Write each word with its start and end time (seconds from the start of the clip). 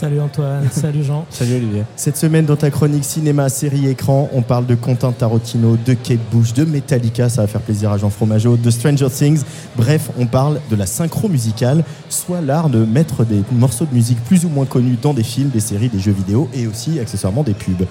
Salut 0.00 0.22
Antoine, 0.22 0.66
salut 0.72 1.04
Jean. 1.04 1.26
Salut 1.28 1.56
Olivier. 1.56 1.82
Cette 1.94 2.16
semaine, 2.16 2.46
dans 2.46 2.56
ta 2.56 2.70
chronique 2.70 3.04
cinéma, 3.04 3.50
série, 3.50 3.86
écran, 3.86 4.30
on 4.32 4.40
parle 4.40 4.64
de 4.64 4.74
Quentin 4.74 5.12
Tarantino, 5.12 5.76
de 5.76 5.92
Kate 5.92 6.20
Bush, 6.32 6.54
de 6.54 6.64
Metallica, 6.64 7.28
ça 7.28 7.42
va 7.42 7.46
faire 7.46 7.60
plaisir 7.60 7.92
à 7.92 7.98
Jean 7.98 8.08
Fromageau, 8.08 8.56
de 8.56 8.70
Stranger 8.70 9.10
Things. 9.10 9.42
Bref, 9.76 10.10
on 10.18 10.24
parle 10.24 10.62
de 10.70 10.76
la 10.76 10.86
synchro 10.86 11.28
musicale, 11.28 11.84
soit 12.08 12.40
l'art 12.40 12.70
de 12.70 12.82
mettre 12.82 13.26
des 13.26 13.42
morceaux 13.52 13.84
de 13.84 13.92
musique 13.92 14.24
plus 14.24 14.46
ou 14.46 14.48
moins 14.48 14.64
connus 14.64 14.96
dans 15.02 15.12
des 15.12 15.22
films, 15.22 15.50
des 15.50 15.60
séries, 15.60 15.90
des 15.90 16.00
jeux 16.00 16.12
vidéo 16.12 16.48
et 16.54 16.66
aussi 16.66 16.98
accessoirement 16.98 17.42
des 17.42 17.52
pubs. 17.52 17.86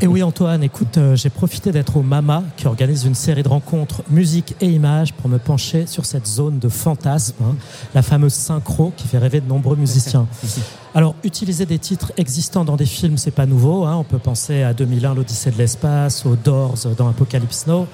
Et 0.00 0.08
oui 0.08 0.24
Antoine, 0.24 0.64
écoute, 0.64 0.98
euh, 0.98 1.14
j'ai 1.14 1.30
profité 1.30 1.70
d'être 1.70 1.96
au 1.96 2.02
MAMA 2.02 2.42
qui 2.56 2.66
organise 2.66 3.04
une 3.04 3.14
série 3.14 3.44
de 3.44 3.48
rencontres 3.48 4.02
musique 4.10 4.56
et 4.60 4.66
images 4.66 5.12
pour 5.12 5.30
me 5.30 5.38
pencher 5.38 5.86
sur 5.86 6.04
cette 6.04 6.26
zone 6.26 6.58
de 6.58 6.68
fantasme, 6.68 7.36
hein, 7.44 7.54
la 7.94 8.02
fameuse 8.02 8.34
synchro 8.34 8.92
qui 8.96 9.06
fait 9.06 9.18
rêver 9.18 9.40
de 9.40 9.48
nombreux 9.48 9.76
musiciens. 9.76 10.26
Alors, 10.96 11.16
utiliser 11.44 11.66
des 11.66 11.78
titres 11.78 12.10
existants 12.16 12.64
dans 12.64 12.76
des 12.76 12.86
films, 12.86 13.18
c'est 13.18 13.30
pas 13.30 13.44
nouveau. 13.44 13.84
hein. 13.84 13.96
On 13.96 14.02
peut 14.02 14.18
penser 14.18 14.62
à 14.62 14.72
2001, 14.72 15.14
l'Odyssée 15.14 15.50
de 15.50 15.58
l'espace, 15.58 16.24
aux 16.24 16.36
Doors 16.36 16.78
dans 16.96 17.06
Apocalypse 17.06 17.66
Now. 17.66 17.86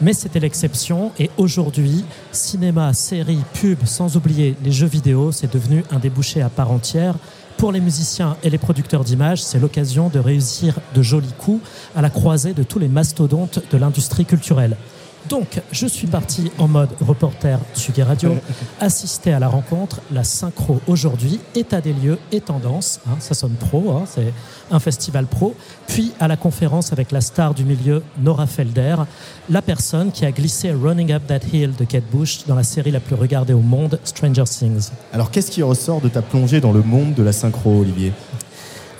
Mais 0.00 0.14
c'était 0.14 0.40
l'exception. 0.40 1.12
Et 1.18 1.28
aujourd'hui, 1.36 2.02
cinéma, 2.32 2.94
séries, 2.94 3.42
pub, 3.60 3.84
sans 3.84 4.16
oublier 4.16 4.56
les 4.64 4.72
jeux 4.72 4.86
vidéo, 4.86 5.32
c'est 5.32 5.52
devenu 5.52 5.84
un 5.90 5.98
débouché 5.98 6.40
à 6.40 6.48
part 6.48 6.70
entière. 6.70 7.16
Pour 7.58 7.72
les 7.72 7.80
musiciens 7.80 8.38
et 8.42 8.48
les 8.48 8.56
producteurs 8.56 9.04
d'images, 9.04 9.42
c'est 9.42 9.58
l'occasion 9.58 10.08
de 10.08 10.18
réussir 10.18 10.78
de 10.94 11.02
jolis 11.02 11.34
coups 11.36 11.60
à 11.94 12.00
la 12.00 12.08
croisée 12.08 12.54
de 12.54 12.62
tous 12.62 12.78
les 12.78 12.88
mastodontes 12.88 13.60
de 13.70 13.76
l'industrie 13.76 14.24
culturelle. 14.24 14.78
Donc, 15.28 15.60
je 15.72 15.86
suis 15.86 16.06
parti 16.06 16.50
en 16.58 16.68
mode 16.68 16.90
reporter 17.00 17.58
Tsugi 17.74 18.02
Radio, 18.02 18.36
assister 18.80 19.32
à 19.32 19.38
la 19.38 19.48
rencontre, 19.48 20.00
la 20.12 20.22
synchro 20.22 20.80
aujourd'hui, 20.86 21.40
état 21.54 21.80
des 21.80 21.94
lieux 21.94 22.18
et 22.30 22.40
tendance, 22.40 23.00
hein, 23.08 23.16
ça 23.20 23.34
sonne 23.34 23.54
pro, 23.54 23.92
hein, 23.92 24.04
c'est 24.06 24.32
un 24.70 24.78
festival 24.78 25.26
pro, 25.26 25.54
puis 25.86 26.12
à 26.20 26.28
la 26.28 26.36
conférence 26.36 26.92
avec 26.92 27.10
la 27.10 27.22
star 27.22 27.54
du 27.54 27.64
milieu, 27.64 28.02
Nora 28.18 28.46
Felder, 28.46 28.96
la 29.48 29.62
personne 29.62 30.12
qui 30.12 30.26
a 30.26 30.32
glissé 30.32 30.72
Running 30.72 31.12
Up 31.12 31.22
That 31.26 31.46
Hill 31.52 31.72
de 31.78 31.84
Kate 31.84 32.10
Bush 32.12 32.44
dans 32.46 32.54
la 32.54 32.64
série 32.64 32.90
la 32.90 33.00
plus 33.00 33.14
regardée 33.14 33.54
au 33.54 33.60
monde, 33.60 33.98
Stranger 34.04 34.44
Things. 34.44 34.90
Alors, 35.12 35.30
qu'est-ce 35.30 35.50
qui 35.50 35.62
ressort 35.62 36.00
de 36.00 36.08
ta 36.08 36.20
plongée 36.22 36.60
dans 36.60 36.72
le 36.72 36.82
monde 36.82 37.14
de 37.14 37.22
la 37.22 37.32
synchro, 37.32 37.80
Olivier? 37.80 38.12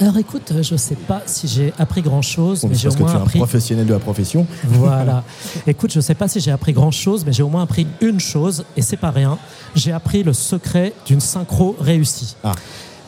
Alors 0.01 0.17
écoute, 0.19 0.51
euh, 0.53 0.63
je 0.63 0.77
sais 0.77 0.97
pas 0.97 1.23
si 1.27 1.47
j'ai 1.47 1.73
appris 1.79 2.03
grand-chose, 2.03 2.65
mais 2.65 2.75
j'ai 2.75 2.89
au 2.89 2.91
Parce 2.91 2.97
que 2.97 2.99
tu 2.99 3.03
moins 3.05 3.13
es 3.13 3.17
un 3.17 3.23
appris... 3.23 3.39
professionnel 3.39 3.87
de 3.87 3.93
la 3.93 4.01
profession. 4.01 4.47
Voilà. 4.65 5.23
Écoute, 5.67 5.93
je 5.93 6.01
sais 6.01 6.15
pas 6.15 6.27
si 6.27 6.41
j'ai 6.41 6.51
appris 6.51 6.73
grand 6.73 6.91
chose, 6.91 7.25
mais 7.25 7.33
j'ai 7.33 7.43
au 7.43 7.49
moins 7.49 7.63
appris 7.63 7.87
une 8.01 8.19
chose, 8.19 8.65
et 8.77 8.83
c'est 8.83 8.97
pas 8.97 9.11
rien. 9.11 9.39
J'ai 9.77 9.93
appris 9.93 10.23
le 10.23 10.33
secret 10.33 10.93
d'une 11.07 11.21
synchro 11.21 11.77
réussie. 11.79 12.37
Ah. 12.43 12.53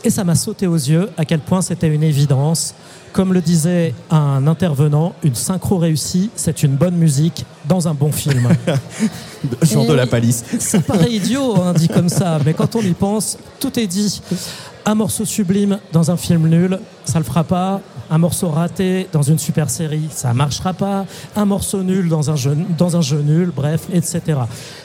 Et 0.05 0.11
ça 0.11 0.23
m'a 0.23 0.37
sauté 0.37 0.69
aux 0.69 0.77
yeux 0.77 1.11
à 1.17 1.25
quel 1.25 1.41
point 1.41 1.61
c'était 1.61 1.89
une 1.89 2.05
évidence. 2.05 2.75
Comme 3.13 3.33
le 3.33 3.41
disait 3.41 3.95
un 4.11 4.47
intervenant, 4.47 5.15
une 5.25 5.35
synchro 5.35 5.79
réussie, 5.79 6.31
c'est 6.37 6.63
une 6.63 6.77
bonne 6.77 6.97
musique 6.97 7.45
dans 7.67 7.89
un 7.89 7.95
bon 7.95 8.13
film. 8.13 8.49
Et 9.63 9.75
de 9.75 9.93
la 9.93 10.07
palisse. 10.07 10.45
Ça 10.61 10.81
paraît 10.81 11.11
idiot, 11.11 11.57
hein, 11.57 11.73
dit 11.73 11.89
comme 11.89 12.11
ça, 12.11 12.39
mais 12.45 12.53
quand 12.53 12.77
on 12.77 12.83
y 12.83 12.93
pense, 12.93 13.39
tout 13.59 13.79
est 13.81 13.87
dit. 13.87 14.21
Un 14.89 14.95
morceau 14.95 15.25
sublime 15.25 15.81
dans 15.93 16.13
un 16.13 16.17
film 16.17 16.47
nul, 16.47 16.79
ça 17.05 17.19
le 17.19 17.25
fera 17.25 17.43
pas. 17.43 17.81
Un 18.09 18.19
morceau 18.19 18.51
raté 18.51 19.09
dans 19.13 19.23
une 19.23 19.37
super 19.37 19.69
série, 19.69 20.07
ça 20.13 20.33
marchera 20.33 20.75
pas. 20.75 21.07
Un 21.35 21.45
morceau 21.45 21.83
nul 21.83 22.09
dans 22.09 22.31
un 22.31 22.37
jeu, 22.37 22.55
nul, 23.21 23.51
bref, 23.55 23.89
etc. 23.93 24.21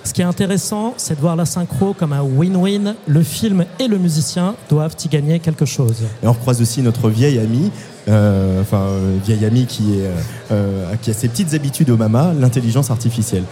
Ce 0.03 0.11
qui 0.11 0.21
est 0.21 0.25
intéressant, 0.25 0.95
c'est 0.97 1.13
de 1.13 1.21
voir 1.21 1.35
la 1.35 1.45
synchro 1.45 1.93
comme 1.93 2.13
un 2.13 2.23
win-win. 2.23 2.95
Le 3.05 3.21
film 3.21 3.63
et 3.77 3.87
le 3.87 3.99
musicien 3.99 4.55
doivent 4.71 4.95
y 5.05 5.07
gagner 5.07 5.39
quelque 5.39 5.65
chose. 5.65 6.01
Et 6.23 6.27
on 6.27 6.33
recroise 6.33 6.59
aussi 6.63 6.81
notre 6.81 7.07
vieille 7.07 7.37
amie, 7.37 7.69
euh, 8.07 8.61
enfin 8.61 8.79
euh, 8.79 9.17
vieille 9.23 9.45
amie 9.45 9.65
qui, 9.65 9.99
est, 9.99 10.05
euh, 10.05 10.15
euh, 10.51 10.95
qui 11.01 11.11
a 11.11 11.13
ses 11.13 11.27
petites 11.27 11.53
habitudes 11.53 11.89
au 11.89 11.97
mama, 11.97 12.33
l'intelligence 12.39 12.89
artificielle. 12.89 13.43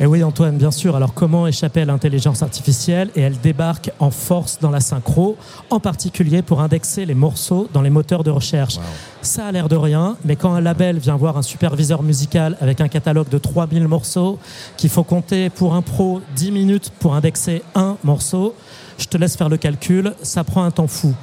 Et 0.00 0.06
oui, 0.06 0.22
Antoine, 0.22 0.56
bien 0.56 0.70
sûr. 0.70 0.96
Alors, 0.96 1.14
comment 1.14 1.46
échapper 1.46 1.82
à 1.82 1.84
l'intelligence 1.84 2.42
artificielle 2.42 3.10
Et 3.16 3.20
elle 3.20 3.38
débarque 3.40 3.90
en 3.98 4.10
force 4.10 4.58
dans 4.60 4.70
la 4.70 4.80
synchro, 4.80 5.36
en 5.70 5.80
particulier 5.80 6.42
pour 6.42 6.60
indexer 6.60 7.06
les 7.06 7.14
morceaux 7.14 7.68
dans 7.72 7.82
les 7.82 7.90
moteurs 7.90 8.24
de 8.24 8.30
recherche. 8.30 8.78
Ça 9.22 9.46
a 9.46 9.52
l'air 9.52 9.68
de 9.68 9.76
rien, 9.76 10.16
mais 10.24 10.36
quand 10.36 10.52
un 10.52 10.60
label 10.60 10.98
vient 10.98 11.16
voir 11.16 11.36
un 11.36 11.42
superviseur 11.42 12.02
musical 12.02 12.56
avec 12.60 12.80
un 12.80 12.88
catalogue 12.88 13.28
de 13.28 13.38
3000 13.38 13.88
morceaux, 13.88 14.38
qu'il 14.76 14.90
faut 14.90 15.04
compter 15.04 15.48
pour 15.50 15.74
un 15.74 15.82
pro 15.82 16.20
10 16.34 16.50
minutes 16.50 16.92
pour 16.98 17.14
indexer 17.14 17.62
un 17.74 17.96
morceau, 18.04 18.54
je 18.98 19.06
te 19.06 19.16
laisse 19.16 19.36
faire 19.36 19.48
le 19.48 19.56
calcul, 19.56 20.14
ça 20.22 20.44
prend 20.44 20.64
un 20.64 20.70
temps 20.70 20.86
fou. 20.86 21.14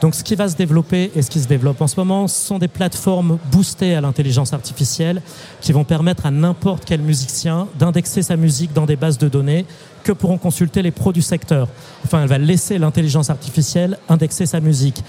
Donc 0.00 0.14
ce 0.14 0.22
qui 0.22 0.34
va 0.34 0.48
se 0.48 0.56
développer 0.56 1.10
et 1.14 1.22
ce 1.22 1.30
qui 1.30 1.40
se 1.40 1.48
développe 1.48 1.80
en 1.80 1.86
ce 1.86 1.96
moment, 1.96 2.28
sont 2.28 2.58
des 2.58 2.68
plateformes 2.68 3.38
boostées 3.50 3.94
à 3.94 4.00
l'intelligence 4.00 4.52
artificielle 4.52 5.22
qui 5.60 5.72
vont 5.72 5.84
permettre 5.84 6.26
à 6.26 6.30
n'importe 6.30 6.84
quel 6.84 7.00
musicien 7.00 7.66
d'indexer 7.78 8.22
sa 8.22 8.36
musique 8.36 8.72
dans 8.72 8.86
des 8.86 8.96
bases 8.96 9.18
de 9.18 9.28
données 9.28 9.64
que 10.04 10.12
pourront 10.12 10.38
consulter 10.38 10.82
les 10.82 10.90
pros 10.90 11.12
du 11.12 11.22
secteur. 11.22 11.68
Enfin, 12.04 12.22
elle 12.22 12.28
va 12.28 12.38
laisser 12.38 12.78
l'intelligence 12.78 13.30
artificielle 13.30 13.98
indexer 14.08 14.46
sa 14.46 14.60
musique. 14.60 15.02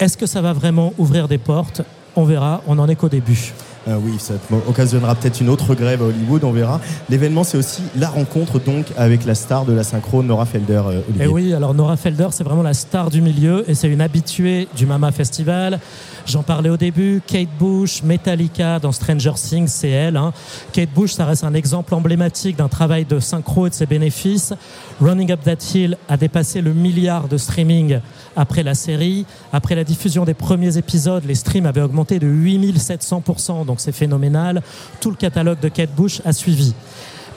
Est-ce 0.00 0.16
que 0.16 0.26
ça 0.26 0.40
va 0.40 0.52
vraiment 0.52 0.92
ouvrir 0.98 1.28
des 1.28 1.38
portes? 1.38 1.82
On 2.16 2.24
verra, 2.24 2.62
on 2.66 2.74
n'en 2.74 2.88
est 2.88 2.96
qu'au 2.96 3.08
début. 3.08 3.52
Euh, 3.88 3.96
oui, 4.02 4.12
ça 4.18 4.34
occasionnera 4.68 5.14
peut-être 5.14 5.40
une 5.40 5.48
autre 5.48 5.74
grève 5.74 6.02
à 6.02 6.06
Hollywood, 6.06 6.44
on 6.44 6.52
verra. 6.52 6.80
L'événement, 7.08 7.44
c'est 7.44 7.56
aussi 7.56 7.82
la 7.96 8.08
rencontre 8.10 8.58
donc 8.60 8.86
avec 8.96 9.24
la 9.24 9.34
star 9.34 9.64
de 9.64 9.72
la 9.72 9.82
synchro, 9.84 10.22
Nora 10.22 10.44
Felder. 10.44 10.82
euh. 10.86 11.00
Et 11.18 11.26
oui, 11.26 11.54
alors 11.54 11.72
Nora 11.72 11.96
Felder, 11.96 12.28
c'est 12.30 12.44
vraiment 12.44 12.62
la 12.62 12.74
star 12.74 13.08
du 13.10 13.22
milieu 13.22 13.64
et 13.68 13.74
c'est 13.74 13.88
une 13.88 14.02
habituée 14.02 14.68
du 14.76 14.84
Mama 14.86 15.12
Festival. 15.12 15.80
J'en 16.26 16.42
parlais 16.42 16.68
au 16.68 16.76
début, 16.76 17.22
Kate 17.26 17.48
Bush, 17.58 18.02
Metallica 18.02 18.78
dans 18.78 18.92
Stranger 18.92 19.32
Things, 19.34 19.68
c'est 19.68 19.88
elle. 19.88 20.16
hein. 20.18 20.32
Kate 20.72 20.90
Bush, 20.94 21.12
ça 21.12 21.24
reste 21.24 21.42
un 21.44 21.54
exemple 21.54 21.94
emblématique 21.94 22.56
d'un 22.56 22.68
travail 22.68 23.06
de 23.06 23.18
synchro 23.18 23.66
et 23.66 23.70
de 23.70 23.74
ses 23.74 23.86
bénéfices. 23.86 24.52
Running 25.00 25.32
Up 25.32 25.40
That 25.42 25.56
Hill 25.74 25.96
a 26.08 26.16
dépassé 26.18 26.60
le 26.60 26.74
milliard 26.74 27.26
de 27.28 27.38
streaming 27.38 27.98
après 28.36 28.62
la 28.62 28.74
série. 28.74 29.24
Après 29.52 29.74
la 29.74 29.82
diffusion 29.84 30.24
des 30.26 30.34
premiers 30.34 30.76
épisodes, 30.76 31.24
les 31.26 31.34
streams 31.34 31.64
avaient 31.66 31.80
augmenté 31.80 32.18
de 32.18 32.26
8700%, 32.28 33.64
donc 33.64 33.79
c'est 33.80 33.92
phénoménal. 33.92 34.62
Tout 35.00 35.10
le 35.10 35.16
catalogue 35.16 35.60
de 35.60 35.68
Kate 35.68 35.94
Bush 35.94 36.20
a 36.24 36.32
suivi. 36.32 36.74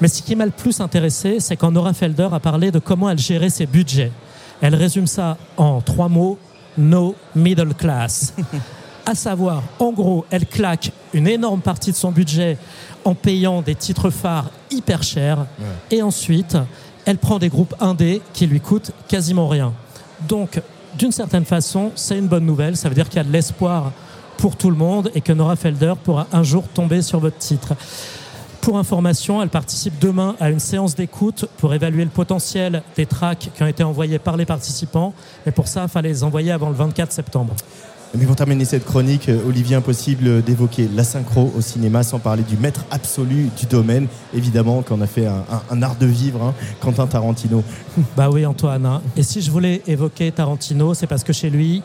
Mais 0.01 0.07
ce 0.07 0.21
qui 0.21 0.35
m'a 0.35 0.45
le 0.45 0.51
plus 0.51 0.79
intéressé, 0.79 1.39
c'est 1.39 1.55
quand 1.55 1.71
Nora 1.71 1.93
Felder 1.93 2.29
a 2.31 2.39
parlé 2.39 2.71
de 2.71 2.79
comment 2.79 3.09
elle 3.09 3.19
gérait 3.19 3.49
ses 3.49 3.65
budgets. 3.65 4.11
Elle 4.61 4.75
résume 4.75 5.07
ça 5.07 5.37
en 5.57 5.81
trois 5.81 6.09
mots 6.09 6.37
no 6.77 7.15
middle 7.35 7.73
class. 7.73 8.33
à 9.05 9.15
savoir, 9.15 9.63
en 9.79 9.91
gros, 9.91 10.25
elle 10.29 10.45
claque 10.45 10.91
une 11.13 11.27
énorme 11.27 11.61
partie 11.61 11.91
de 11.91 11.95
son 11.95 12.11
budget 12.11 12.57
en 13.05 13.15
payant 13.15 13.61
des 13.61 13.75
titres 13.75 14.09
phares 14.09 14.49
hyper 14.71 15.03
chers, 15.03 15.45
et 15.91 16.01
ensuite, 16.01 16.57
elle 17.05 17.17
prend 17.17 17.37
des 17.37 17.49
groupes 17.49 17.75
indés 17.81 18.21
qui 18.33 18.47
lui 18.47 18.61
coûtent 18.61 18.91
quasiment 19.07 19.47
rien. 19.47 19.73
Donc, 20.27 20.61
d'une 20.97 21.11
certaine 21.11 21.45
façon, 21.45 21.91
c'est 21.95 22.17
une 22.17 22.27
bonne 22.27 22.45
nouvelle. 22.45 22.77
Ça 22.77 22.87
veut 22.87 22.95
dire 22.95 23.09
qu'il 23.09 23.17
y 23.17 23.19
a 23.19 23.25
de 23.25 23.31
l'espoir 23.31 23.91
pour 24.38 24.55
tout 24.55 24.69
le 24.69 24.75
monde 24.75 25.11
et 25.16 25.21
que 25.21 25.31
Nora 25.33 25.55
Felder 25.55 25.94
pourra 26.03 26.27
un 26.31 26.44
jour 26.44 26.63
tomber 26.73 27.01
sur 27.01 27.19
votre 27.19 27.38
titre. 27.38 27.73
Pour 28.61 28.77
information, 28.77 29.41
elle 29.41 29.49
participe 29.49 29.99
demain 29.99 30.35
à 30.39 30.49
une 30.49 30.59
séance 30.59 30.95
d'écoute 30.95 31.45
pour 31.57 31.73
évaluer 31.73 32.03
le 32.05 32.09
potentiel 32.09 32.81
des 32.95 33.05
tracks 33.05 33.49
qui 33.53 33.63
ont 33.63 33.67
été 33.67 33.83
envoyés 33.83 34.19
par 34.19 34.38
les 34.38 34.45
participants. 34.45 35.13
Mais 35.45 35.51
pour 35.51 35.67
ça, 35.67 35.83
il 35.83 35.89
fallait 35.89 36.09
les 36.09 36.23
envoyer 36.23 36.51
avant 36.51 36.69
le 36.69 36.75
24 36.75 37.11
septembre. 37.11 37.53
Mais 38.16 38.25
pour 38.25 38.35
terminer 38.35 38.63
cette 38.63 38.85
chronique, 38.85 39.27
euh, 39.27 39.39
Olivier, 39.47 39.75
impossible 39.75 40.43
d'évoquer 40.43 40.88
la 40.95 41.03
synchro 41.03 41.51
au 41.57 41.61
cinéma 41.61 42.03
sans 42.03 42.19
parler 42.19 42.43
du 42.43 42.55
maître 42.57 42.85
absolu 42.91 43.49
du 43.59 43.66
domaine, 43.66 44.07
évidemment, 44.35 44.83
qu'on 44.83 45.01
a 45.01 45.07
fait 45.07 45.25
un, 45.25 45.43
un- 45.51 45.61
un 45.72 45.81
art 45.81 45.95
de 45.95 46.05
vivre, 46.05 46.41
hein, 46.43 46.53
Quentin 46.79 47.07
Tarantino. 47.07 47.63
Bah 48.16 48.29
oui, 48.31 48.45
Antoine. 48.45 48.85
hein. 48.85 49.01
Et 49.17 49.23
si 49.23 49.41
je 49.41 49.49
voulais 49.49 49.81
évoquer 49.88 50.31
Tarantino, 50.31 50.93
c'est 50.93 51.07
parce 51.07 51.23
que 51.23 51.33
chez 51.33 51.49
lui, 51.49 51.81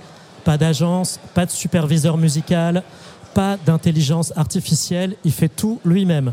pas 0.49 0.57
d'agence, 0.57 1.21
pas 1.35 1.45
de 1.45 1.51
superviseur 1.51 2.17
musical, 2.17 2.83
pas 3.35 3.59
d'intelligence 3.67 4.33
artificielle. 4.35 5.15
Il 5.23 5.33
fait 5.33 5.51
tout 5.51 5.79
lui-même. 5.85 6.33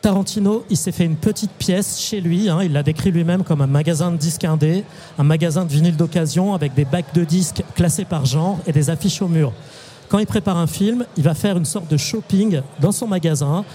Tarantino, 0.00 0.64
il 0.70 0.78
s'est 0.78 0.92
fait 0.92 1.04
une 1.04 1.16
petite 1.16 1.50
pièce 1.50 2.00
chez 2.00 2.22
lui. 2.22 2.48
hein, 2.48 2.60
il 2.62 2.72
l'a 2.72 2.82
décrit 2.82 3.10
lui-même 3.10 3.44
comme 3.44 3.60
un 3.60 3.66
magasin 3.66 4.10
de 4.12 4.16
disques 4.16 4.44
indés, 4.44 4.82
un 5.18 5.24
magasin 5.24 5.66
de 5.66 5.70
vinyle 5.70 5.94
d'occasion 5.94 6.54
avec 6.54 6.72
des 6.72 6.86
bacs 6.86 7.12
de 7.12 7.22
disques 7.22 7.62
classés 7.74 8.06
par 8.06 8.24
genre 8.24 8.60
et 8.66 8.72
des 8.72 8.88
affiches 8.88 9.20
au 9.20 9.28
mur. 9.28 9.52
Quand 10.08 10.18
il 10.18 10.26
prépare 10.26 10.56
un 10.56 10.66
film, 10.66 11.04
il 11.18 11.22
va 11.22 11.34
faire 11.34 11.58
une 11.58 11.66
sorte 11.66 11.90
de 11.90 11.98
shopping 11.98 12.62
dans 12.80 12.92
son 12.92 13.06
magasin 13.06 13.66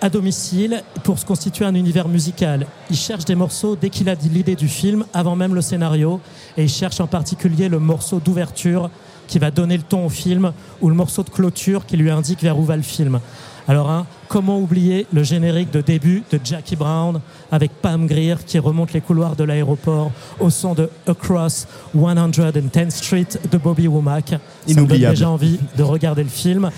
à 0.00 0.08
domicile 0.08 0.82
pour 1.04 1.18
se 1.18 1.26
constituer 1.26 1.64
un 1.64 1.74
univers 1.74 2.08
musical. 2.08 2.66
Il 2.90 2.96
cherche 2.96 3.24
des 3.24 3.34
morceaux 3.34 3.76
dès 3.76 3.90
qu'il 3.90 4.08
a 4.08 4.14
l'idée 4.14 4.56
du 4.56 4.68
film, 4.68 5.04
avant 5.12 5.36
même 5.36 5.54
le 5.54 5.60
scénario, 5.60 6.20
et 6.56 6.64
il 6.64 6.68
cherche 6.68 7.00
en 7.00 7.06
particulier 7.06 7.68
le 7.68 7.78
morceau 7.78 8.20
d'ouverture 8.20 8.90
qui 9.26 9.38
va 9.38 9.50
donner 9.50 9.76
le 9.76 9.82
ton 9.82 10.06
au 10.06 10.08
film 10.08 10.52
ou 10.80 10.88
le 10.88 10.94
morceau 10.94 11.22
de 11.22 11.30
clôture 11.30 11.86
qui 11.86 11.96
lui 11.96 12.10
indique 12.10 12.42
vers 12.42 12.58
où 12.58 12.64
va 12.64 12.76
le 12.76 12.82
film. 12.82 13.20
Alors, 13.68 13.88
hein, 13.88 14.06
comment 14.26 14.58
oublier 14.58 15.06
le 15.12 15.22
générique 15.22 15.70
de 15.70 15.80
début 15.80 16.24
de 16.32 16.40
Jackie 16.42 16.74
Brown 16.74 17.20
avec 17.52 17.70
Pam 17.70 18.06
Grier 18.06 18.34
qui 18.44 18.58
remonte 18.58 18.92
les 18.92 19.00
couloirs 19.00 19.36
de 19.36 19.44
l'aéroport 19.44 20.10
au 20.40 20.50
son 20.50 20.74
de 20.74 20.90
Across 21.06 21.68
110th 21.94 22.90
Street 22.90 23.28
de 23.52 23.58
Bobby 23.58 23.86
Womack? 23.86 24.34
Ça 24.66 24.80
me 24.80 24.86
donne 24.86 24.98
déjà 24.98 25.30
envie 25.30 25.60
de 25.76 25.82
regarder 25.84 26.24
le 26.24 26.28
film. 26.28 26.70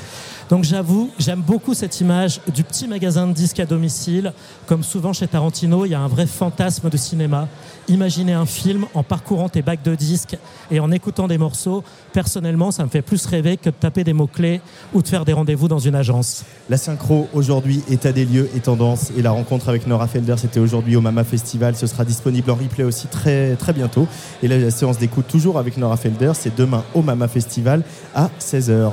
Donc 0.53 0.65
j'avoue, 0.65 1.09
j'aime 1.19 1.41
beaucoup 1.41 1.73
cette 1.73 1.99
image 2.03 2.43
du 2.55 2.63
petit 2.63 2.87
magasin 2.87 3.27
de 3.27 3.33
disques 3.33 3.59
à 3.59 3.65
domicile. 3.65 4.35
Comme 4.67 4.83
souvent 4.83 5.15
chez 5.15 5.27
Tarantino, 5.27 5.87
il 5.87 5.93
y 5.93 5.95
a 5.95 6.01
un 6.01 6.09
vrai 6.09 6.27
fantasme 6.27 6.91
de 6.91 6.97
cinéma. 6.99 7.49
Imaginer 7.89 8.35
un 8.35 8.45
film 8.45 8.85
en 8.93 9.03
parcourant 9.03 9.49
tes 9.49 9.63
bacs 9.63 9.83
de 9.83 9.95
disques 9.95 10.37
et 10.71 10.79
en 10.79 10.91
écoutant 10.91 11.27
des 11.27 11.39
morceaux, 11.39 11.83
personnellement, 12.13 12.71
ça 12.71 12.85
me 12.85 12.91
fait 12.91 13.01
plus 13.01 13.25
rêver 13.25 13.57
que 13.57 13.71
de 13.71 13.75
taper 13.75 14.05
des 14.05 14.13
mots-clés 14.13 14.61
ou 14.93 15.01
de 15.01 15.09
faire 15.09 15.25
des 15.25 15.33
rendez-vous 15.33 15.69
dans 15.69 15.79
une 15.79 15.95
agence. 15.95 16.45
La 16.69 16.77
synchro 16.77 17.29
aujourd'hui, 17.33 17.83
état 17.89 18.13
des 18.13 18.27
lieux 18.27 18.51
et 18.55 18.61
tendance. 18.61 19.11
Et 19.17 19.23
la 19.23 19.31
rencontre 19.31 19.71
avec 19.71 19.87
Nora 19.87 20.07
Felder, 20.07 20.35
c'était 20.37 20.61
aujourd'hui 20.61 20.97
au 20.97 21.01
Mama 21.01 21.25
Festival. 21.25 21.77
Ce 21.77 21.87
sera 21.87 22.05
disponible 22.05 22.51
en 22.51 22.57
replay 22.57 22.85
aussi 22.85 23.07
très, 23.07 23.57
très 23.57 23.73
bientôt. 23.73 24.07
Et 24.43 24.49
la 24.49 24.71
séance 24.71 24.99
d'écoute 24.99 25.29
toujours 25.29 25.59
avec 25.59 25.79
Nora 25.79 25.97
Felder, 25.97 26.33
c'est 26.35 26.55
demain 26.55 26.85
au 26.93 27.01
Mama 27.01 27.27
Festival 27.27 27.85
à 28.15 28.29
16h. 28.39 28.91